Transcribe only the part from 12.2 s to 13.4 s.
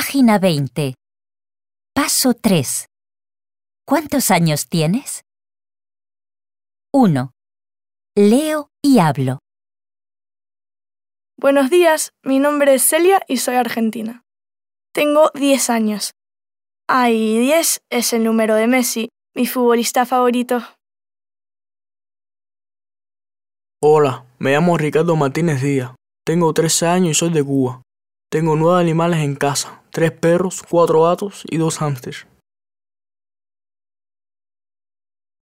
mi nombre es Celia y